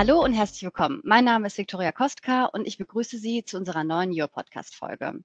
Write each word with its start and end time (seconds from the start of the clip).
Hallo 0.00 0.24
und 0.24 0.32
herzlich 0.32 0.62
willkommen. 0.62 1.02
Mein 1.04 1.26
Name 1.26 1.46
ist 1.46 1.58
Viktoria 1.58 1.92
Kostka 1.92 2.46
und 2.46 2.66
ich 2.66 2.78
begrüße 2.78 3.18
Sie 3.18 3.44
zu 3.44 3.58
unserer 3.58 3.84
neuen 3.84 4.18
Your 4.18 4.28
Podcast 4.28 4.74
Folge. 4.74 5.22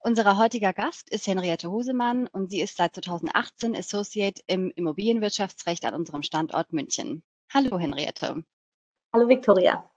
Unser 0.00 0.36
heutiger 0.36 0.72
Gast 0.72 1.08
ist 1.10 1.28
Henriette 1.28 1.70
Husemann 1.70 2.26
und 2.26 2.50
sie 2.50 2.60
ist 2.60 2.76
seit 2.76 2.96
2018 2.96 3.76
Associate 3.76 4.42
im 4.48 4.72
Immobilienwirtschaftsrecht 4.74 5.84
an 5.84 5.94
unserem 5.94 6.24
Standort 6.24 6.72
München. 6.72 7.22
Hallo 7.54 7.78
Henriette. 7.78 8.42
Hallo 9.12 9.28
Viktoria. 9.28 9.88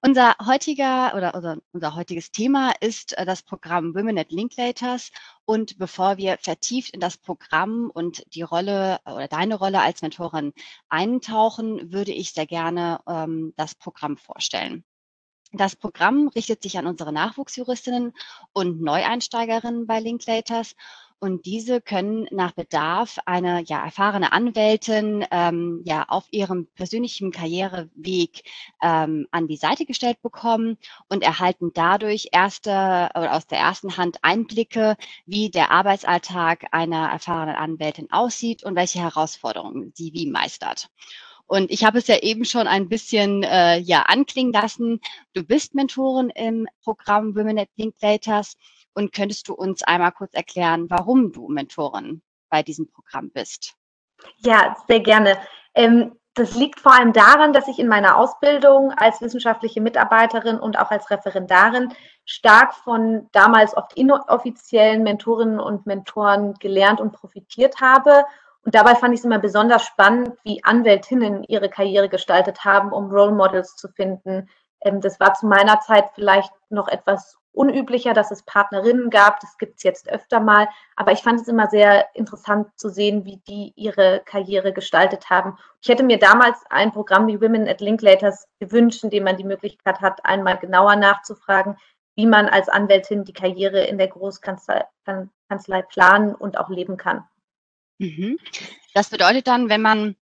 Unser 0.00 0.34
heutiger 0.44 1.14
oder, 1.14 1.34
oder 1.34 1.58
unser 1.72 1.94
heutiges 1.94 2.30
Thema 2.30 2.72
ist 2.80 3.16
äh, 3.16 3.24
das 3.24 3.42
Programm 3.42 3.94
Women 3.94 4.18
at 4.18 4.30
Linklaters. 4.30 5.10
Und 5.44 5.78
bevor 5.78 6.16
wir 6.16 6.38
vertieft 6.40 6.90
in 6.94 7.00
das 7.00 7.16
Programm 7.16 7.90
und 7.92 8.24
die 8.34 8.42
Rolle 8.42 8.98
oder 9.06 9.28
deine 9.28 9.56
Rolle 9.56 9.80
als 9.80 10.02
Mentorin 10.02 10.52
eintauchen, 10.88 11.92
würde 11.92 12.12
ich 12.12 12.32
sehr 12.32 12.46
gerne 12.46 13.00
ähm, 13.06 13.52
das 13.56 13.74
Programm 13.74 14.16
vorstellen. 14.16 14.84
Das 15.52 15.76
Programm 15.76 16.28
richtet 16.28 16.62
sich 16.62 16.78
an 16.78 16.86
unsere 16.86 17.12
Nachwuchsjuristinnen 17.12 18.12
und 18.52 18.80
Neueinsteigerinnen 18.80 19.86
bei 19.86 20.00
Linklaters 20.00 20.74
und 21.20 21.46
diese 21.46 21.80
können 21.80 22.26
nach 22.30 22.52
Bedarf 22.52 23.18
eine 23.24 23.62
ja, 23.64 23.84
erfahrene 23.84 24.32
Anwältin 24.32 25.24
ähm, 25.30 25.82
ja 25.84 26.04
auf 26.08 26.26
ihrem 26.30 26.66
persönlichen 26.74 27.32
Karriereweg 27.32 28.42
ähm, 28.82 29.26
an 29.30 29.48
die 29.48 29.56
Seite 29.56 29.86
gestellt 29.86 30.20
bekommen 30.22 30.76
und 31.08 31.22
erhalten 31.22 31.70
dadurch 31.72 32.28
erste 32.32 32.70
oder 33.14 33.34
aus 33.34 33.46
der 33.46 33.58
ersten 33.58 33.96
Hand 33.96 34.18
Einblicke, 34.22 34.96
wie 35.24 35.50
der 35.50 35.70
Arbeitsalltag 35.70 36.66
einer 36.72 37.08
erfahrenen 37.08 37.56
Anwältin 37.56 38.10
aussieht 38.10 38.62
und 38.62 38.76
welche 38.76 39.00
Herausforderungen 39.00 39.92
sie 39.94 40.12
wie 40.12 40.30
meistert. 40.30 40.88
Und 41.46 41.70
ich 41.70 41.84
habe 41.84 41.98
es 41.98 42.06
ja 42.06 42.18
eben 42.18 42.44
schon 42.44 42.66
ein 42.66 42.88
bisschen 42.88 43.42
äh, 43.42 43.78
ja 43.78 44.02
anklingen 44.02 44.52
lassen. 44.52 45.00
Du 45.34 45.44
bist 45.44 45.74
Mentorin 45.74 46.30
im 46.30 46.66
Programm 46.82 47.36
Women 47.36 47.58
at 47.58 47.68
Linklaters 47.76 48.56
und 48.94 49.12
könntest 49.12 49.48
du 49.48 49.54
uns 49.54 49.82
einmal 49.82 50.12
kurz 50.12 50.34
erklären, 50.34 50.86
warum 50.88 51.32
du 51.32 51.48
Mentorin 51.48 52.22
bei 52.48 52.62
diesem 52.62 52.90
Programm 52.90 53.30
bist? 53.30 53.74
Ja, 54.38 54.76
sehr 54.88 55.00
gerne. 55.00 55.36
Ähm, 55.74 56.16
das 56.34 56.56
liegt 56.56 56.80
vor 56.80 56.92
allem 56.92 57.12
daran, 57.12 57.52
dass 57.52 57.68
ich 57.68 57.78
in 57.78 57.86
meiner 57.86 58.16
Ausbildung 58.16 58.92
als 58.96 59.20
wissenschaftliche 59.20 59.80
Mitarbeiterin 59.80 60.58
und 60.58 60.76
auch 60.78 60.90
als 60.90 61.08
Referendarin 61.10 61.92
stark 62.24 62.74
von 62.74 63.28
damals 63.30 63.76
oft 63.76 63.96
inoffiziellen 63.96 65.04
Mentorinnen 65.04 65.60
und 65.60 65.86
Mentoren 65.86 66.54
gelernt 66.54 67.00
und 67.00 67.12
profitiert 67.12 67.80
habe. 67.80 68.24
Und 68.64 68.74
dabei 68.74 68.96
fand 68.96 69.14
ich 69.14 69.20
es 69.20 69.24
immer 69.24 69.38
besonders 69.38 69.84
spannend, 69.84 70.32
wie 70.42 70.64
Anwältinnen 70.64 71.44
ihre 71.44 71.68
Karriere 71.68 72.08
gestaltet 72.08 72.64
haben, 72.64 72.92
um 72.92 73.10
Role 73.10 73.32
Models 73.32 73.76
zu 73.76 73.88
finden. 73.88 74.48
Ähm, 74.80 75.00
das 75.00 75.20
war 75.20 75.34
zu 75.34 75.46
meiner 75.46 75.80
Zeit 75.80 76.10
vielleicht 76.14 76.52
noch 76.68 76.88
etwas 76.88 77.38
unüblicher, 77.54 78.12
dass 78.12 78.30
es 78.30 78.42
Partnerinnen 78.42 79.10
gab. 79.10 79.40
Das 79.40 79.56
gibt 79.58 79.76
es 79.76 79.82
jetzt 79.82 80.08
öfter 80.10 80.40
mal. 80.40 80.68
Aber 80.96 81.12
ich 81.12 81.20
fand 81.20 81.40
es 81.40 81.48
immer 81.48 81.68
sehr 81.68 82.06
interessant 82.14 82.68
zu 82.76 82.88
sehen, 82.88 83.24
wie 83.24 83.38
die 83.48 83.72
ihre 83.76 84.22
Karriere 84.24 84.72
gestaltet 84.72 85.30
haben. 85.30 85.56
Ich 85.80 85.88
hätte 85.88 86.02
mir 86.02 86.18
damals 86.18 86.58
ein 86.68 86.92
Programm 86.92 87.26
wie 87.26 87.40
Women 87.40 87.68
at 87.68 87.80
Linklaters 87.80 88.48
gewünscht, 88.58 89.04
in 89.04 89.10
dem 89.10 89.24
man 89.24 89.36
die 89.36 89.44
Möglichkeit 89.44 90.00
hat, 90.00 90.24
einmal 90.24 90.58
genauer 90.58 90.96
nachzufragen, 90.96 91.76
wie 92.16 92.26
man 92.26 92.48
als 92.48 92.68
Anwältin 92.68 93.24
die 93.24 93.32
Karriere 93.32 93.84
in 93.84 93.98
der 93.98 94.08
Großkanzlei 94.08 95.82
planen 95.82 96.34
und 96.34 96.58
auch 96.58 96.68
leben 96.68 96.96
kann. 96.96 97.24
Mhm. 97.98 98.38
Das 98.94 99.10
bedeutet 99.10 99.46
dann, 99.46 99.68
wenn 99.68 99.82
man 99.82 100.16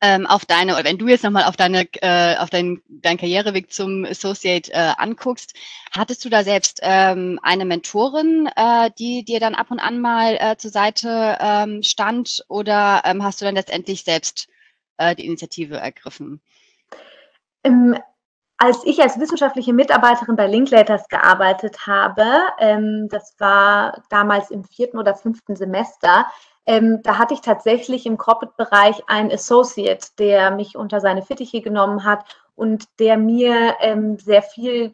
ähm, 0.00 0.26
auf 0.26 0.44
deine, 0.44 0.76
wenn 0.84 0.98
du 0.98 1.08
jetzt 1.08 1.24
nochmal 1.24 1.44
auf 1.44 1.56
deine, 1.56 1.86
äh, 2.02 2.36
auf 2.36 2.50
deinen, 2.50 2.82
deinen 2.88 3.18
Karriereweg 3.18 3.72
zum 3.72 4.04
Associate 4.04 4.72
äh, 4.72 4.92
anguckst, 4.96 5.54
hattest 5.90 6.24
du 6.24 6.28
da 6.28 6.44
selbst 6.44 6.80
ähm, 6.82 7.40
eine 7.42 7.64
Mentorin, 7.64 8.48
äh, 8.56 8.90
die 8.98 9.24
dir 9.24 9.40
dann 9.40 9.54
ab 9.54 9.70
und 9.70 9.80
an 9.80 10.00
mal 10.00 10.36
äh, 10.38 10.56
zur 10.56 10.70
Seite 10.70 11.36
ähm, 11.40 11.82
stand 11.82 12.44
oder 12.48 13.02
ähm, 13.04 13.22
hast 13.24 13.40
du 13.40 13.44
dann 13.44 13.54
letztendlich 13.54 14.04
selbst 14.04 14.48
äh, 14.98 15.14
die 15.14 15.26
Initiative 15.26 15.76
ergriffen? 15.76 16.40
Ähm, 17.64 17.96
als 18.58 18.84
ich 18.84 19.00
als 19.02 19.18
wissenschaftliche 19.18 19.72
Mitarbeiterin 19.72 20.36
bei 20.36 20.46
Linklaters 20.46 21.08
gearbeitet 21.08 21.88
habe, 21.88 22.24
ähm, 22.58 23.08
das 23.10 23.34
war 23.38 24.04
damals 24.08 24.52
im 24.52 24.62
vierten 24.62 24.98
oder 24.98 25.16
fünften 25.16 25.56
Semester, 25.56 26.26
ähm, 26.66 27.00
da 27.02 27.18
hatte 27.18 27.34
ich 27.34 27.40
tatsächlich 27.40 28.06
im 28.06 28.16
Corporate-Bereich 28.16 29.02
einen 29.08 29.32
Associate, 29.32 30.06
der 30.18 30.52
mich 30.52 30.76
unter 30.76 31.00
seine 31.00 31.22
Fittiche 31.22 31.60
genommen 31.60 32.04
hat 32.04 32.24
und 32.54 32.84
der 33.00 33.16
mir 33.16 33.76
ähm, 33.80 34.18
sehr 34.18 34.42
viel 34.42 34.92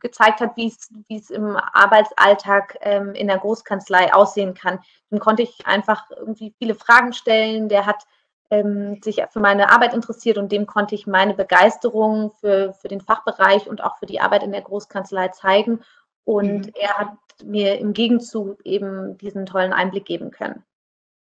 gezeigt 0.00 0.40
hat, 0.40 0.56
wie 0.56 0.72
es 1.10 1.30
im 1.30 1.56
Arbeitsalltag 1.56 2.78
ähm, 2.80 3.14
in 3.14 3.28
der 3.28 3.38
Großkanzlei 3.38 4.12
aussehen 4.12 4.54
kann. 4.54 4.80
Dann 5.10 5.20
konnte 5.20 5.42
ich 5.42 5.66
einfach 5.66 6.10
irgendwie 6.10 6.54
viele 6.58 6.74
Fragen 6.74 7.12
stellen. 7.12 7.68
Der 7.68 7.86
hat 7.86 8.02
ähm, 8.50 9.00
sich 9.02 9.22
für 9.30 9.40
meine 9.40 9.70
Arbeit 9.70 9.94
interessiert 9.94 10.38
und 10.38 10.50
dem 10.50 10.66
konnte 10.66 10.94
ich 10.94 11.06
meine 11.06 11.34
Begeisterung 11.34 12.32
für, 12.40 12.72
für 12.72 12.88
den 12.88 13.00
Fachbereich 13.00 13.68
und 13.68 13.84
auch 13.84 13.98
für 13.98 14.06
die 14.06 14.20
Arbeit 14.20 14.42
in 14.42 14.52
der 14.52 14.62
Großkanzlei 14.62 15.28
zeigen. 15.28 15.80
Und 16.24 16.66
mhm. 16.66 16.72
er 16.74 16.98
hat 16.98 17.12
mir 17.44 17.78
im 17.78 17.92
Gegenzug 17.92 18.64
eben 18.64 19.18
diesen 19.18 19.46
tollen 19.46 19.72
Einblick 19.72 20.06
geben 20.06 20.30
können. 20.30 20.64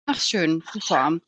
Ach 0.07 0.19
schön, 0.19 0.63
super. 0.73 1.19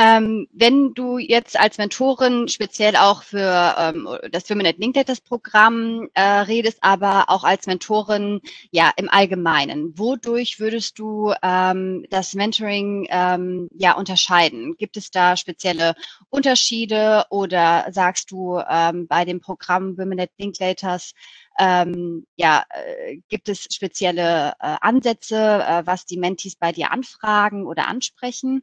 Ähm, 0.00 0.46
wenn 0.52 0.94
du 0.94 1.18
jetzt 1.18 1.58
als 1.58 1.76
Mentorin 1.76 2.46
speziell 2.46 2.94
auch 2.94 3.24
für 3.24 3.74
ähm, 3.76 4.08
das 4.30 4.48
Women 4.48 4.66
at 4.66 4.78
Linklaters 4.78 5.20
Programm 5.20 6.08
äh, 6.14 6.22
redest, 6.22 6.78
aber 6.82 7.24
auch 7.26 7.42
als 7.42 7.66
Mentorin 7.66 8.40
ja 8.70 8.92
im 8.96 9.08
Allgemeinen, 9.08 9.98
wodurch 9.98 10.60
würdest 10.60 11.00
du 11.00 11.34
ähm, 11.42 12.06
das 12.10 12.34
Mentoring 12.34 13.08
ähm, 13.10 13.68
ja 13.74 13.96
unterscheiden? 13.96 14.76
Gibt 14.76 14.96
es 14.96 15.10
da 15.10 15.36
spezielle 15.36 15.96
Unterschiede 16.30 17.24
oder 17.30 17.88
sagst 17.90 18.30
du 18.30 18.62
ähm, 18.70 19.08
bei 19.08 19.24
dem 19.24 19.40
Programm 19.40 19.98
Women 19.98 20.20
at 20.20 20.30
Linklaters 20.38 21.12
ähm, 21.58 22.24
ja, 22.36 22.64
äh, 22.70 23.16
gibt 23.28 23.48
es 23.48 23.64
spezielle 23.64 24.52
äh, 24.60 24.76
Ansätze, 24.80 25.36
äh, 25.36 25.82
was 25.86 26.06
die 26.06 26.18
Mentees 26.18 26.54
bei 26.54 26.70
dir 26.70 26.92
anfragen 26.92 27.66
oder 27.66 27.88
ansprechen? 27.88 28.62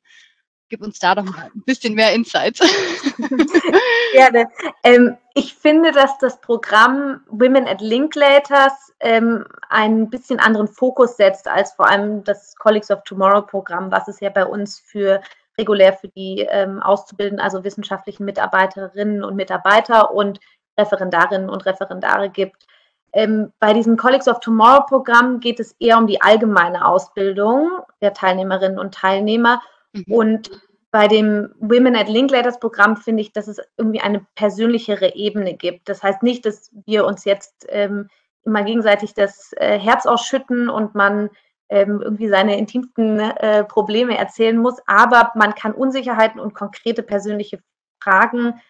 Gib 0.70 0.82
uns 0.82 0.98
da 1.00 1.14
doch 1.14 1.26
ein 1.26 1.64
bisschen 1.66 1.94
mehr 1.94 2.14
Insight. 2.14 2.60
Gerne. 4.14 4.48
Ähm, 4.84 5.16
ich 5.36 5.54
finde, 5.54 5.92
dass 5.92 6.18
das 6.18 6.42
Programm 6.42 7.22
Women 7.28 7.68
at 7.68 7.82
Linklaters 7.82 8.74
ähm, 9.00 9.46
einen 9.70 10.10
bisschen 10.10 10.40
anderen 10.40 10.68
Fokus 10.68 11.18
setzt 11.18 11.48
als 11.48 11.74
vor 11.74 11.88
allem 11.88 12.24
das 12.24 12.56
Colleagues 12.56 12.90
of 12.90 13.04
Tomorrow 13.04 13.44
Programm, 13.44 13.92
was 13.92 14.08
es 14.08 14.20
ja 14.22 14.30
bei 14.30 14.46
uns 14.46 14.80
für 14.80 15.22
regulär 15.58 15.94
für 15.94 16.08
die 16.10 16.48
ähm, 16.50 16.82
Auszubildenden, 16.82 17.44
also 17.44 17.64
wissenschaftlichen 17.64 18.26
Mitarbeiterinnen 18.26 19.24
und 19.24 19.36
Mitarbeiter 19.36 20.14
und 20.14 20.40
Referendarinnen 20.78 21.50
und 21.50 21.66
Referendare 21.66 22.30
gibt. 22.30 22.66
Ähm, 23.14 23.54
bei 23.60 23.74
diesem 23.74 23.98
Colleagues 23.98 24.28
of 24.28 24.40
Tomorrow 24.42 24.86
Programm 24.88 25.40
geht 25.40 25.60
es 25.60 25.74
eher 25.80 25.98
um 25.98 26.08
die 26.08 26.22
allgemeine 26.22 26.86
Ausbildung 26.86 27.70
der 28.02 28.14
Teilnehmerinnen 28.14 28.78
und 28.78 28.94
Teilnehmer. 28.94 29.62
Mhm. 29.96 30.14
Und 30.14 30.52
bei 30.92 31.08
dem 31.08 31.54
Women 31.60 31.96
at 31.96 32.08
Linklaters 32.08 32.60
Programm 32.60 32.96
finde 32.96 33.22
ich, 33.22 33.34
dass 33.34 33.48
es 33.48 33.60
irgendwie 33.78 34.00
eine 34.00 34.26
persönlichere 34.36 35.16
Ebene 35.16 35.56
gibt. 35.56 35.90
Das 35.90 36.04
heißt 36.04 36.24
nicht, 36.24 36.46
dass 36.46 36.72
wir 36.86 37.06
uns 37.06 37.26
jetzt 37.26 37.66
ähm, 37.70 38.10
immer 38.46 38.64
gegenseitig 38.64 39.14
das 39.14 39.52
äh, 39.58 39.78
Herz 39.78 40.06
ausschütten 40.06 40.70
und 40.70 40.96
man 40.96 41.30
ähm, 41.68 42.02
irgendwie 42.02 42.30
seine 42.30 42.58
intimsten 42.58 43.20
äh, 43.20 43.64
Probleme 43.64 44.18
erzählen 44.18 44.58
muss, 44.58 44.76
aber 44.86 45.32
man 45.36 45.56
kann 45.56 45.74
Unsicherheiten 45.74 46.40
und 46.40 46.54
konkrete 46.54 47.04
persönliche 47.04 47.60
Fragen 48.00 48.62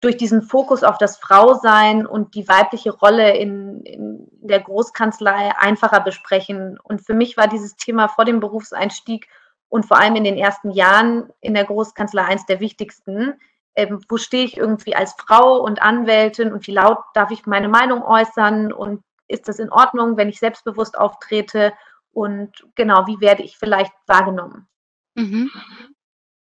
durch 0.00 0.16
diesen 0.16 0.42
Fokus 0.42 0.84
auf 0.84 0.96
das 0.96 1.18
Frausein 1.18 2.06
und 2.06 2.34
die 2.34 2.48
weibliche 2.48 2.90
Rolle 2.90 3.36
in, 3.36 3.82
in 3.82 4.28
der 4.40 4.60
Großkanzlei 4.60 5.52
einfacher 5.56 6.00
besprechen. 6.00 6.78
Und 6.82 7.04
für 7.04 7.14
mich 7.14 7.36
war 7.36 7.48
dieses 7.48 7.76
Thema 7.76 8.08
vor 8.08 8.24
dem 8.24 8.40
Berufseinstieg 8.40 9.28
und 9.68 9.86
vor 9.86 9.98
allem 9.98 10.16
in 10.16 10.24
den 10.24 10.36
ersten 10.36 10.70
Jahren 10.70 11.30
in 11.40 11.54
der 11.54 11.64
Großkanzlei 11.64 12.24
eins 12.24 12.46
der 12.46 12.60
wichtigsten. 12.60 13.34
Ähm, 13.74 14.00
wo 14.08 14.16
stehe 14.16 14.44
ich 14.44 14.56
irgendwie 14.56 14.96
als 14.96 15.14
Frau 15.18 15.58
und 15.58 15.80
Anwältin 15.80 16.52
und 16.52 16.66
wie 16.66 16.72
laut 16.72 16.98
darf 17.14 17.30
ich 17.30 17.46
meine 17.46 17.68
Meinung 17.68 18.02
äußern 18.02 18.72
und 18.72 19.02
ist 19.28 19.46
das 19.46 19.58
in 19.58 19.70
Ordnung, 19.70 20.16
wenn 20.16 20.28
ich 20.28 20.40
selbstbewusst 20.40 20.98
auftrete 20.98 21.72
und 22.12 22.50
genau, 22.74 23.06
wie 23.06 23.20
werde 23.20 23.42
ich 23.42 23.56
vielleicht 23.56 23.92
wahrgenommen? 24.06 24.66
Mhm. 25.14 25.50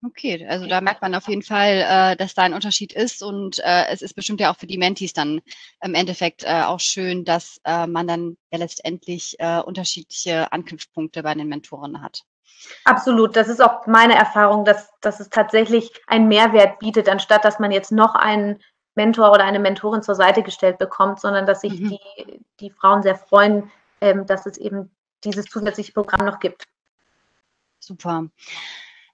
Okay, 0.05 0.45
also 0.47 0.65
da 0.65 0.79
merkt 0.79 1.01
man 1.01 1.13
auf 1.13 1.27
jeden 1.27 1.41
Fall, 1.41 1.85
äh, 1.85 2.15
dass 2.15 2.33
da 2.33 2.44
ein 2.44 2.53
Unterschied 2.53 2.94
ist 2.94 3.21
und 3.21 3.59
äh, 3.59 3.88
es 3.89 4.01
ist 4.01 4.13
bestimmt 4.13 4.39
ja 4.39 4.50
auch 4.50 4.57
für 4.57 4.67
die 4.67 4.77
Mentees 4.77 5.12
dann 5.12 5.41
im 5.83 5.94
Endeffekt 5.94 6.44
äh, 6.44 6.63
auch 6.63 6.79
schön, 6.79 7.25
dass 7.25 7.59
äh, 7.65 7.85
man 7.85 8.07
dann 8.07 8.38
ja 8.50 8.59
letztendlich 8.59 9.35
äh, 9.39 9.59
unterschiedliche 9.59 10.53
Anknüpfpunkte 10.53 11.21
bei 11.21 11.33
den 11.33 11.50
Mentoren 11.50 12.01
hat. 12.01 12.23
Absolut, 12.83 13.35
das 13.35 13.47
ist 13.47 13.61
auch 13.61 13.88
meine 13.88 14.15
Erfahrung, 14.15 14.65
dass, 14.65 14.89
dass 15.01 15.19
es 15.19 15.29
tatsächlich 15.29 15.91
einen 16.07 16.27
Mehrwert 16.27 16.79
bietet, 16.79 17.09
anstatt 17.09 17.45
dass 17.45 17.59
man 17.59 17.71
jetzt 17.71 17.91
noch 17.91 18.15
einen 18.15 18.61
Mentor 18.95 19.31
oder 19.31 19.45
eine 19.45 19.59
Mentorin 19.59 20.01
zur 20.01 20.15
Seite 20.15 20.44
gestellt 20.44 20.77
bekommt, 20.77 21.19
sondern 21.19 21.45
dass 21.45 21.61
sich 21.61 21.79
mhm. 21.79 21.89
die, 21.89 22.45
die 22.59 22.69
Frauen 22.69 23.01
sehr 23.01 23.15
freuen, 23.15 23.71
ähm, 24.01 24.25
dass 24.25 24.45
es 24.45 24.57
eben 24.57 24.91
dieses 25.23 25.45
zusätzliche 25.45 25.94
Programm 25.94 26.25
noch 26.25 26.39
gibt. 26.39 26.65
Super. 27.79 28.25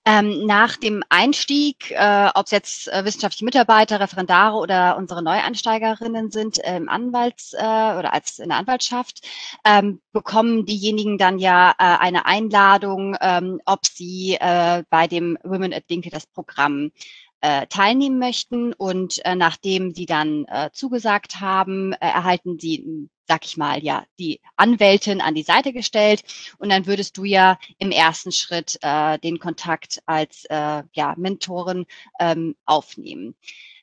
Ähm, 0.07 0.45
nach 0.45 0.77
dem 0.77 1.03
Einstieg, 1.09 1.89
äh, 1.89 2.29
ob 2.35 2.45
es 2.45 2.51
jetzt 2.51 2.87
äh, 2.89 3.03
wissenschaftliche 3.05 3.43
Mitarbeiter, 3.45 3.99
Referendare 3.99 4.55
oder 4.55 4.97
unsere 4.97 5.23
Neueinsteigerinnen 5.23 6.29
sind 6.29 6.63
äh, 6.63 6.77
im 6.77 6.89
Anwalts- 6.89 7.53
äh, 7.53 7.57
oder 7.57 8.13
als 8.13 8.37
in 8.37 8.49
der 8.49 8.59
Anwaltschaft, 8.59 9.27
ähm, 9.65 10.01
bekommen 10.11 10.65
diejenigen 10.67 11.17
dann 11.17 11.39
ja 11.39 11.71
äh, 11.71 11.97
eine 11.97 12.27
Einladung, 12.27 13.17
ähm, 13.19 13.59
ob 13.65 13.83
sie 13.87 14.37
äh, 14.39 14.83
bei 14.91 15.07
dem 15.07 15.39
Women 15.43 15.73
at 15.73 15.89
Dinkel 15.89 16.11
das 16.11 16.27
Programm 16.27 16.91
äh, 17.41 17.65
teilnehmen 17.67 18.19
möchten. 18.19 18.73
Und 18.73 19.25
äh, 19.25 19.35
nachdem 19.35 19.95
sie 19.95 20.05
dann 20.05 20.45
äh, 20.45 20.69
zugesagt 20.71 21.39
haben, 21.41 21.93
äh, 21.93 21.97
erhalten 21.99 22.59
sie, 22.59 23.09
sag 23.27 23.45
ich 23.45 23.57
mal, 23.57 23.83
ja, 23.83 24.05
die 24.19 24.41
Anwältin 24.55 25.21
an 25.21 25.35
die 25.35 25.43
Seite 25.43 25.73
gestellt. 25.73 26.23
Und 26.57 26.69
dann 26.69 26.85
würdest 26.85 27.17
du 27.17 27.23
ja 27.23 27.57
im 27.77 27.91
ersten 27.91 28.31
Schritt 28.31 28.77
äh, 28.81 29.19
den 29.19 29.39
Kontakt 29.39 30.01
als 30.05 30.45
äh, 30.45 30.83
ja, 30.93 31.15
Mentorin 31.17 31.85
ähm, 32.19 32.55
aufnehmen. 32.65 33.35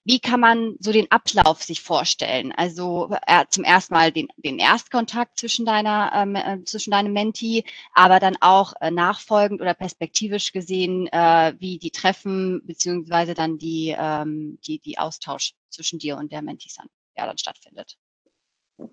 Wie 0.05 0.19
kann 0.19 0.41
man 0.41 0.75
so 0.81 0.91
den 0.91 1.11
Ablauf 1.13 1.63
sich 1.63 1.81
vorstellen? 1.81 2.53
Also 2.53 3.11
äh, 3.27 3.45
zum 3.51 3.63
ersten 3.63 3.95
Mal 3.95 4.11
den, 4.11 4.29
den 4.37 4.59
Erstkontakt 4.59 5.39
zwischen 5.39 5.65
deiner 5.65 6.11
ähm, 6.13 6.35
äh, 6.35 6.65
zwischen 6.65 6.91
deinem 6.91 7.13
Menti, 7.13 7.65
aber 7.95 8.19
dann 8.19 8.37
auch 8.41 8.73
äh, 8.81 8.91
nachfolgend 8.91 9.61
oder 9.61 9.75
perspektivisch 9.75 10.53
gesehen, 10.53 11.07
äh, 11.13 11.55
wie 11.59 11.79
die 11.79 11.93
Treffen 11.93 12.63
beziehungsweise 12.67 13.35
dann 13.35 13.59
die 13.59 13.95
ähm, 13.97 14.59
die 14.67 14.81
die 14.81 14.99
Austausch 14.99 15.53
zwischen 15.71 16.01
dir 16.01 16.17
und 16.17 16.33
der 16.33 16.43
Mentis 16.43 16.75
dann, 16.75 16.89
ja, 17.17 17.27
dann 17.27 17.39
stattfindet. 17.39 17.97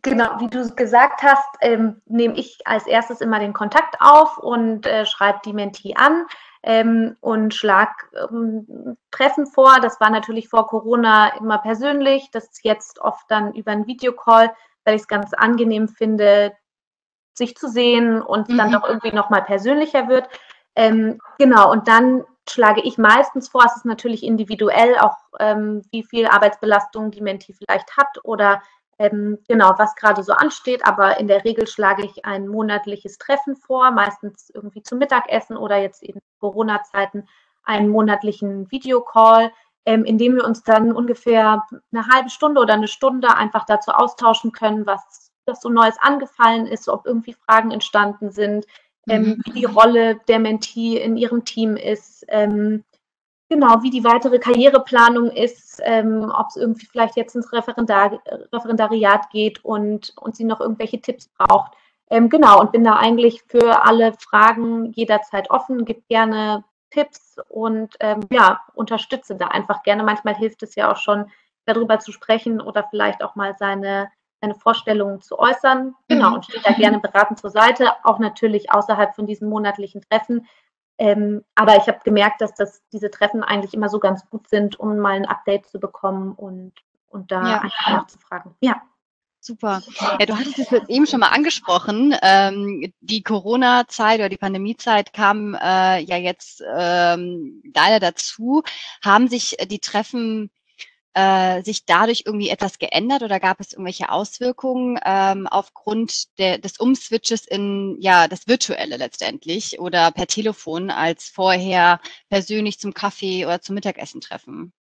Genau, 0.01 0.39
wie 0.39 0.47
du 0.47 0.73
gesagt 0.75 1.23
hast, 1.23 1.47
ähm, 1.61 2.01
nehme 2.05 2.35
ich 2.35 2.59
als 2.65 2.87
erstes 2.87 3.21
immer 3.21 3.39
den 3.39 3.53
Kontakt 3.53 3.95
auf 3.99 4.37
und 4.37 4.85
äh, 4.85 5.05
schreibe 5.05 5.39
die 5.45 5.53
Mentee 5.53 5.95
an 5.95 6.25
ähm, 6.63 7.15
und 7.21 7.53
schlag 7.53 8.09
ähm, 8.29 8.97
Treffen 9.11 9.47
vor. 9.47 9.79
Das 9.81 9.99
war 9.99 10.09
natürlich 10.09 10.49
vor 10.49 10.67
Corona 10.67 11.29
immer 11.37 11.57
persönlich, 11.59 12.29
das 12.31 12.45
ist 12.45 12.63
jetzt 12.63 12.99
oft 12.99 13.29
dann 13.29 13.53
über 13.53 13.71
einen 13.71 13.87
Videocall, 13.87 14.53
weil 14.83 14.95
ich 14.95 15.01
es 15.01 15.07
ganz 15.07 15.33
angenehm 15.33 15.87
finde, 15.87 16.53
sich 17.33 17.55
zu 17.55 17.69
sehen 17.69 18.21
und 18.21 18.49
mhm. 18.49 18.57
dann 18.57 18.71
doch 18.71 18.87
irgendwie 18.87 19.15
nochmal 19.15 19.43
persönlicher 19.43 20.07
wird. 20.07 20.27
Ähm, 20.75 21.19
genau, 21.37 21.71
und 21.71 21.87
dann 21.87 22.23
schlage 22.49 22.81
ich 22.81 22.97
meistens 22.97 23.49
vor, 23.49 23.63
es 23.65 23.77
ist 23.77 23.85
natürlich 23.85 24.23
individuell 24.23 24.97
auch, 24.97 25.17
ähm, 25.39 25.83
wie 25.91 26.03
viel 26.03 26.27
Arbeitsbelastung 26.27 27.11
die 27.11 27.21
Mentee 27.21 27.53
vielleicht 27.53 27.95
hat 27.97 28.07
oder 28.23 28.61
ähm, 28.99 29.39
genau, 29.47 29.73
was 29.77 29.95
gerade 29.95 30.21
so 30.23 30.33
ansteht. 30.33 30.85
Aber 30.85 31.19
in 31.19 31.27
der 31.27 31.43
Regel 31.45 31.65
schlage 31.65 32.05
ich 32.05 32.25
ein 32.25 32.47
monatliches 32.47 33.17
Treffen 33.17 33.55
vor, 33.55 33.91
meistens 33.91 34.51
irgendwie 34.53 34.83
zum 34.83 34.99
Mittagessen 34.99 35.57
oder 35.57 35.77
jetzt 35.77 36.03
eben 36.03 36.19
Corona-Zeiten 36.39 37.27
einen 37.63 37.89
monatlichen 37.89 38.69
Videocall, 38.71 39.51
ähm, 39.85 40.03
in 40.03 40.17
dem 40.17 40.35
wir 40.35 40.45
uns 40.45 40.63
dann 40.63 40.91
ungefähr 40.91 41.63
eine 41.91 42.07
halbe 42.07 42.29
Stunde 42.29 42.61
oder 42.61 42.73
eine 42.73 42.87
Stunde 42.87 43.35
einfach 43.35 43.65
dazu 43.65 43.91
austauschen 43.91 44.51
können, 44.51 44.85
was 44.85 45.31
das 45.45 45.61
so 45.61 45.69
Neues 45.69 45.95
angefallen 45.99 46.67
ist, 46.67 46.89
ob 46.89 47.05
irgendwie 47.05 47.33
Fragen 47.33 47.71
entstanden 47.71 48.31
sind, 48.31 48.65
ähm, 49.07 49.23
mhm. 49.23 49.41
wie 49.45 49.51
die 49.51 49.65
Rolle 49.65 50.19
der 50.27 50.39
Mentee 50.39 50.97
in 50.97 51.15
ihrem 51.15 51.45
Team 51.45 51.77
ist, 51.77 52.25
ähm, 52.27 52.83
Genau, 53.49 53.81
wie 53.81 53.89
die 53.89 54.03
weitere 54.03 54.37
Karriereplanung 54.37 55.31
ist, 55.31 55.81
ähm, 55.83 56.31
ob 56.37 56.47
es 56.49 56.55
irgendwie 56.55 56.85
vielleicht 56.85 57.15
jetzt 57.17 57.35
ins 57.35 57.51
Referendar 57.51 58.21
Referendariat 58.53 59.31
geht 59.31 59.65
und, 59.65 60.13
und 60.17 60.35
sie 60.35 60.43
noch 60.43 60.61
irgendwelche 60.61 61.01
Tipps 61.01 61.29
braucht. 61.29 61.73
Ähm, 62.11 62.29
genau, 62.29 62.59
und 62.59 62.71
bin 62.71 62.83
da 62.83 62.93
eigentlich 62.93 63.41
für 63.47 63.85
alle 63.85 64.13
Fragen 64.13 64.91
jederzeit 64.93 65.49
offen, 65.49 65.83
gebe 65.83 66.01
gerne 66.09 66.63
Tipps 66.91 67.37
und 67.49 67.95
ähm, 67.99 68.21
ja, 68.31 68.61
unterstütze 68.75 69.35
da 69.35 69.47
einfach 69.47 69.81
gerne. 69.81 70.03
Manchmal 70.03 70.35
hilft 70.35 70.61
es 70.61 70.75
ja 70.75 70.91
auch 70.91 70.97
schon, 70.97 71.31
darüber 71.65 71.99
zu 71.99 72.11
sprechen 72.11 72.61
oder 72.61 72.85
vielleicht 72.89 73.23
auch 73.23 73.35
mal 73.35 73.55
seine, 73.57 74.09
seine 74.41 74.55
Vorstellungen 74.55 75.21
zu 75.21 75.39
äußern. 75.39 75.95
Genau, 76.07 76.29
mhm. 76.29 76.35
und 76.35 76.45
stehe 76.45 76.63
da 76.63 76.73
gerne 76.73 76.99
beratend 76.99 77.39
zur 77.39 77.51
Seite, 77.51 77.93
auch 78.03 78.19
natürlich 78.19 78.71
außerhalb 78.71 79.15
von 79.15 79.27
diesen 79.27 79.49
monatlichen 79.49 80.01
Treffen 80.01 80.47
ähm, 80.99 81.45
aber 81.55 81.77
ich 81.77 81.87
habe 81.87 81.99
gemerkt, 82.03 82.41
dass 82.41 82.53
das, 82.55 82.81
diese 82.91 83.09
Treffen 83.09 83.41
eigentlich 83.41 83.73
immer 83.73 83.87
so 83.87 83.99
ganz 83.99 84.29
gut 84.29 84.49
sind, 84.49 84.77
um 84.77 84.97
mal 84.97 85.15
ein 85.15 85.25
Update 85.25 85.65
zu 85.67 85.79
bekommen 85.79 86.33
und, 86.33 86.73
und 87.07 87.31
da 87.31 87.41
ja. 87.41 87.61
einfach 87.61 87.89
nachzufragen. 87.89 88.53
Ja. 88.59 88.81
Super. 89.41 89.81
Ja, 90.19 90.25
du 90.25 90.37
hattest 90.37 90.59
es 90.59 90.89
eben 90.89 91.07
schon 91.07 91.21
mal 91.21 91.29
angesprochen. 91.29 92.13
Ähm, 92.21 92.91
die 92.99 93.23
Corona-Zeit 93.23 94.19
oder 94.19 94.27
die 94.27 94.35
Pandemie-Zeit 94.35 95.13
kam 95.13 95.53
äh, 95.53 96.01
ja 96.01 96.17
jetzt 96.17 96.61
ähm, 96.75 97.63
leider 97.73 98.01
dazu. 98.01 98.63
Haben 99.01 99.29
sich 99.29 99.55
die 99.69 99.79
Treffen 99.79 100.51
äh, 101.13 101.63
sich 101.63 101.85
dadurch 101.85 102.23
irgendwie 102.25 102.49
etwas 102.49 102.79
geändert 102.79 103.23
oder 103.23 103.39
gab 103.39 103.59
es 103.59 103.73
irgendwelche 103.73 104.11
Auswirkungen 104.11 104.99
ähm, 105.05 105.47
aufgrund 105.47 106.37
der, 106.37 106.57
des 106.59 106.79
Umswitches 106.79 107.45
in 107.45 107.97
ja 107.99 108.27
das 108.27 108.47
Virtuelle 108.47 108.97
letztendlich 108.97 109.79
oder 109.79 110.11
per 110.11 110.27
Telefon 110.27 110.89
als 110.91 111.29
vorher 111.29 111.99
persönlich 112.29 112.79
zum 112.79 112.93
Kaffee 112.93 113.45
oder 113.45 113.61
zum 113.61 113.75
Mittagessen 113.75 114.21
treffen? 114.21 114.73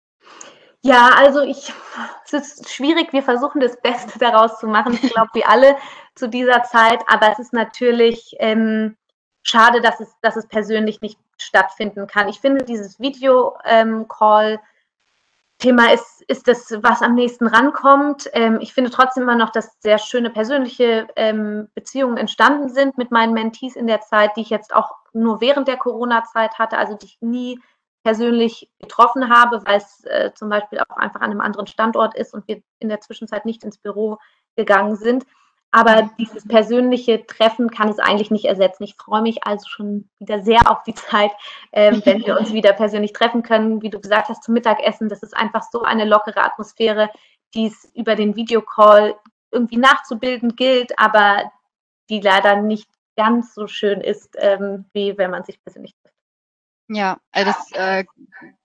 Ja, 0.83 1.11
also 1.17 1.41
ich, 1.41 1.73
es 2.25 2.33
ist 2.33 2.71
schwierig. 2.71 3.13
Wir 3.13 3.23
versuchen 3.23 3.61
das 3.61 3.81
Beste 3.81 4.19
daraus 4.21 4.59
zu 4.59 4.67
machen. 4.67 4.99
Ich 5.03 5.13
glaube, 5.13 5.31
wir 5.35 5.49
alle 5.49 5.77
zu 6.15 6.29
dieser 6.29 6.63
Zeit. 6.63 7.01
Aber 7.09 7.33
es 7.33 7.39
ist 7.39 7.53
natürlich 7.53 8.37
ähm, 8.39 8.97
schade, 9.43 9.81
dass 9.81 10.01
es, 10.01 10.15
dass 10.23 10.37
es 10.37 10.47
persönlich 10.47 11.01
nicht 11.01 11.19
stattfinden 11.39 12.07
kann. 12.07 12.29
Ich 12.29 12.41
finde 12.41 12.65
dieses 12.65 13.01
Video-Call 13.01 14.53
ähm, 14.53 14.59
Thema 15.58 15.93
ist, 15.93 16.22
ist 16.28 16.46
das, 16.46 16.72
was 16.82 17.02
am 17.02 17.14
nächsten 17.14 17.46
rankommt. 17.49 18.31
Ähm, 18.32 18.58
ich 18.60 18.72
finde 18.72 18.90
trotzdem 18.90 19.25
immer 19.25 19.34
noch, 19.34 19.50
dass 19.50 19.81
sehr 19.81 19.99
schöne 19.99 20.31
persönliche 20.31 21.08
ähm, 21.16 21.69
Beziehungen 21.75 22.16
entstanden 22.16 22.69
sind 22.69 22.96
mit 22.96 23.10
meinen 23.10 23.34
Mentees 23.34 23.75
in 23.75 23.88
der 23.88 24.00
Zeit, 24.00 24.36
die 24.36 24.43
ich 24.43 24.50
jetzt 24.50 24.74
auch 24.74 24.91
nur 25.12 25.41
während 25.41 25.67
der 25.67 25.77
Corona-Zeit 25.77 26.58
hatte, 26.58 26.79
also 26.79 26.94
die 26.94 27.06
ich 27.06 27.19
nie 27.20 27.60
persönlich 28.05 28.70
getroffen 28.79 29.29
habe, 29.29 29.60
weil 29.67 29.79
es 29.79 30.05
äh, 30.05 30.32
zum 30.34 30.48
Beispiel 30.48 30.79
auch 30.79 30.96
einfach 30.96 31.20
an 31.20 31.32
einem 31.32 31.41
anderen 31.41 31.67
Standort 31.67 32.15
ist 32.15 32.34
und 32.34 32.46
wir 32.46 32.62
in 32.79 32.88
der 32.88 33.00
Zwischenzeit 33.00 33.44
nicht 33.44 33.65
ins 33.65 33.79
Büro 33.79 34.19
gegangen 34.55 34.96
sind. 34.96 35.27
Aber 35.70 36.10
dieses 36.19 36.48
persönliche 36.48 37.27
Treffen 37.27 37.70
kann 37.70 37.91
es 37.91 37.98
eigentlich 37.98 38.31
nicht 38.31 38.46
ersetzen. 38.46 38.84
Ich 38.84 38.94
freue 38.94 39.20
mich 39.20 39.44
also 39.44 39.69
schon 39.69 40.08
wieder 40.19 40.41
sehr 40.43 40.70
auf 40.70 40.82
die 40.84 40.94
Zeit, 40.94 41.31
ähm, 41.72 42.01
wenn 42.05 42.25
wir 42.25 42.39
uns 42.39 42.53
wieder 42.53 42.72
persönlich 42.72 43.13
treffen 43.13 43.43
können. 43.43 43.82
Wie 43.82 43.91
du 43.91 44.01
gesagt 44.01 44.29
hast, 44.29 44.44
zum 44.44 44.55
Mittagessen. 44.55 45.08
Das 45.08 45.22
ist 45.22 45.37
einfach 45.37 45.63
so 45.63 45.82
eine 45.82 46.05
lockere 46.05 46.43
Atmosphäre, 46.43 47.10
die 47.55 47.67
es 47.67 47.91
über 47.94 48.15
den 48.15 48.34
Videocall 48.37 49.17
irgendwie 49.51 49.79
nachzubilden 49.79 50.56
gilt, 50.56 50.98
aber 50.98 51.51
die 52.10 52.20
leider 52.20 52.56
nicht 52.56 52.89
ganz 53.17 53.55
so 53.55 53.67
schön 53.67 54.01
ist, 54.01 54.37
ähm, 54.39 54.87
wie 54.93 55.19
wenn 55.19 55.31
man 55.31 55.44
sich 55.44 55.63
persönlich 55.63 55.94
trifft. 56.03 56.18
Ja, 56.89 57.21
also 57.33 57.53
das 57.53 57.73
äh, 57.73 58.05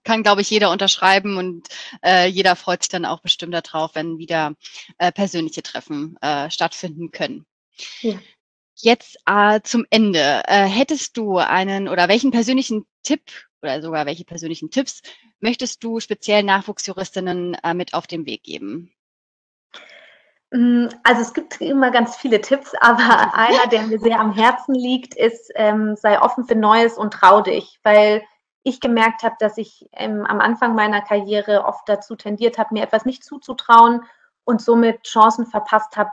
kann, 0.04 0.24
glaube 0.24 0.42
ich, 0.42 0.50
jeder 0.50 0.72
unterschreiben 0.72 1.38
und 1.38 1.68
äh, 2.04 2.28
jeder 2.28 2.56
freut 2.56 2.84
sich 2.84 2.90
dann 2.90 3.06
auch 3.06 3.22
bestimmt 3.22 3.54
darauf, 3.54 3.96
wenn 3.96 4.18
wieder 4.18 4.56
äh, 4.98 5.12
persönliche 5.12 5.62
Treffen 5.62 6.18
äh, 6.22 6.50
stattfinden 6.50 7.12
können. 7.12 7.46
Ja. 8.02 8.20
Jetzt 8.76 9.18
äh, 9.26 9.62
zum 9.64 9.86
Ende. 9.90 10.44
Äh, 10.48 10.66
hättest 10.66 11.18
du 11.18 11.38
einen 11.38 11.88
oder 11.88 12.08
welchen 12.08 12.32
persönlichen 12.32 12.86
Tipp 13.04 13.22
oder 13.62 13.82
sogar 13.82 14.06
welche 14.06 14.26
persönlichen 14.26 14.72
Tipps 14.72 15.02
möchtest 15.40 15.84
du 15.84 16.00
speziell 16.00 16.44
Nachwuchsjuristinnen 16.44 17.56
äh, 17.56 17.74
mit 17.74 17.94
auf 17.94 18.08
den 18.08 18.26
Weg 18.26 18.44
geben? 18.44 18.92
Mm, 20.54 20.88
also 21.02 21.22
es 21.22 21.34
gibt 21.34 21.60
immer 21.62 21.90
ganz 21.90 22.16
viele 22.16 22.40
Tipps, 22.40 22.74
aber 22.80 23.34
einer, 23.34 23.68
der 23.68 23.84
mir 23.84 24.00
sehr 24.00 24.20
am 24.20 24.32
Herzen 24.34 24.76
liegt, 24.76 25.16
ist, 25.16 25.52
ähm, 25.56 25.96
sei 25.96 26.22
offen 26.22 26.46
für 26.46 26.56
Neues 26.56 26.98
und 26.98 27.14
trau 27.14 27.42
dich, 27.42 27.80
weil 27.84 28.24
ich 28.62 28.80
gemerkt 28.80 29.24
habe, 29.24 29.36
dass 29.40 29.58
ich 29.58 29.90
ähm, 29.94 30.26
am 30.26 30.40
Anfang 30.40 30.76
meiner 30.76 31.02
Karriere 31.02 31.66
oft 31.66 31.90
dazu 31.90 32.16
tendiert 32.16 32.58
habe, 32.58 32.74
mir 32.74 32.84
etwas 32.84 33.04
nicht 33.04 33.26
zuzutrauen 33.26 34.04
und 34.46 34.62
somit 34.62 35.04
Chancen 35.04 35.48
verpasst 35.48 35.98
habe, 35.98 36.12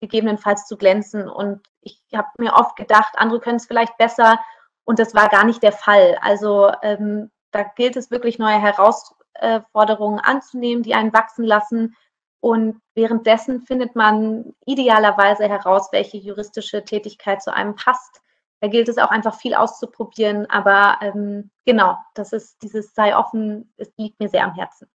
gegebenenfalls 0.00 0.66
zu 0.66 0.76
glänzen. 0.76 1.28
Und 1.28 1.60
ich 1.82 2.00
habe 2.14 2.28
mir 2.38 2.54
oft 2.54 2.74
gedacht, 2.74 3.14
andere 3.16 3.40
können 3.40 3.56
es 3.56 3.66
vielleicht 3.66 3.96
besser 3.98 4.40
und 4.84 4.98
das 4.98 5.14
war 5.14 5.28
gar 5.28 5.44
nicht 5.44 5.62
der 5.62 5.72
Fall. 5.72 6.18
Also 6.20 6.72
ähm, 6.82 7.30
da 7.52 7.62
gilt 7.62 7.96
es 7.96 8.10
wirklich, 8.10 8.38
neue 8.38 8.60
Herausforderungen 8.60 10.20
anzunehmen, 10.20 10.82
die 10.82 10.94
einen 10.94 11.12
wachsen 11.12 11.44
lassen 11.44 11.94
und 12.40 12.80
währenddessen 12.94 13.62
findet 13.62 13.96
man 13.96 14.54
idealerweise 14.64 15.48
heraus, 15.48 15.88
welche 15.92 16.18
juristische 16.18 16.84
Tätigkeit 16.84 17.42
zu 17.42 17.52
einem 17.52 17.74
passt. 17.74 18.20
Da 18.60 18.68
gilt 18.68 18.88
es 18.88 18.98
auch 18.98 19.10
einfach 19.10 19.38
viel 19.38 19.54
auszuprobieren. 19.54 20.46
Aber 20.46 20.98
ähm, 21.00 21.50
genau, 21.64 21.96
das 22.14 22.32
ist 22.32 22.62
dieses 22.62 22.94
sei 22.94 23.16
offen, 23.16 23.72
es 23.76 23.90
liegt 23.96 24.20
mir 24.20 24.28
sehr 24.28 24.44
am 24.44 24.54
Herzen. 24.54 24.88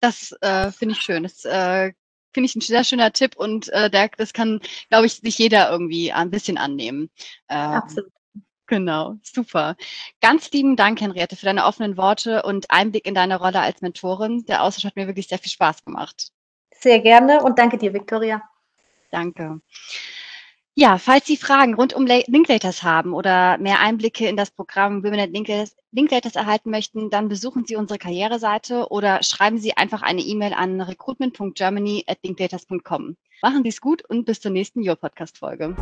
Das 0.00 0.36
äh, 0.40 0.70
finde 0.70 0.94
ich 0.94 1.00
schön. 1.00 1.22
Das 1.22 1.44
äh, 1.44 1.92
finde 2.32 2.46
ich 2.46 2.56
ein 2.56 2.60
sehr 2.60 2.84
schöner 2.84 3.12
Tipp 3.12 3.36
und 3.36 3.68
äh, 3.70 3.88
der, 3.88 4.10
das 4.16 4.32
kann, 4.32 4.60
glaube 4.90 5.06
ich, 5.06 5.14
sich 5.14 5.38
jeder 5.38 5.70
irgendwie 5.70 6.12
ein 6.12 6.30
bisschen 6.30 6.58
annehmen. 6.58 7.10
Ähm, 7.48 7.58
Absolut. 7.58 8.12
Genau, 8.66 9.16
super. 9.22 9.76
Ganz 10.20 10.50
lieben 10.52 10.76
Dank, 10.76 11.00
Henriette, 11.00 11.36
für 11.36 11.46
deine 11.46 11.66
offenen 11.66 11.96
Worte 11.96 12.42
und 12.42 12.70
Einblick 12.70 13.06
in 13.06 13.14
deine 13.14 13.38
Rolle 13.38 13.60
als 13.60 13.82
Mentorin. 13.82 14.44
Der 14.46 14.62
Austausch 14.62 14.84
hat 14.84 14.96
mir 14.96 15.06
wirklich 15.06 15.28
sehr 15.28 15.38
viel 15.38 15.52
Spaß 15.52 15.84
gemacht. 15.84 16.28
Sehr 16.70 17.00
gerne 17.00 17.42
und 17.42 17.58
danke 17.58 17.76
dir, 17.76 17.92
Victoria. 17.92 18.42
Danke. 19.10 19.60
Ja, 20.76 20.98
falls 20.98 21.26
Sie 21.26 21.36
Fragen 21.36 21.74
rund 21.74 21.94
um 21.94 22.04
Linklaters 22.04 22.82
haben 22.82 23.14
oder 23.14 23.58
mehr 23.58 23.78
Einblicke 23.78 24.26
in 24.26 24.36
das 24.36 24.50
Programm 24.50 25.04
Women 25.04 25.20
at 25.20 25.30
Linklaters, 25.30 25.76
Linklaters 25.92 26.34
erhalten 26.34 26.70
möchten, 26.70 27.10
dann 27.10 27.28
besuchen 27.28 27.64
Sie 27.64 27.76
unsere 27.76 27.98
Karriereseite 27.98 28.88
oder 28.88 29.22
schreiben 29.22 29.58
Sie 29.58 29.76
einfach 29.76 30.02
eine 30.02 30.22
E-Mail 30.22 30.52
an 30.52 30.80
recruitment.germany 30.80 32.04
at 32.08 32.18
linklaters.com. 32.24 33.16
Machen 33.40 33.62
Sie 33.62 33.68
es 33.68 33.80
gut 33.80 34.04
und 34.04 34.24
bis 34.24 34.40
zur 34.40 34.50
nächsten 34.50 34.80
Your 34.86 34.96
Podcast 34.96 35.38
Folge. 35.38 35.76